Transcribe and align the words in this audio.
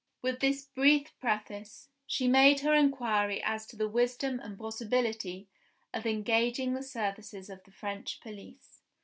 With 0.23 0.39
this 0.39 0.65
brief 0.65 1.13
preface, 1.19 1.89
she 2.07 2.27
made 2.27 2.61
her 2.61 2.73
inquiry 2.73 3.39
as 3.43 3.67
to 3.67 3.75
the 3.75 3.87
wisdom 3.87 4.39
and 4.39 4.57
possibility 4.57 5.47
of 5.93 6.07
engaging 6.07 6.73
the 6.73 6.81
services 6.81 7.51
of 7.51 7.63
the 7.65 7.71
French 7.71 8.19
police. 8.19 8.81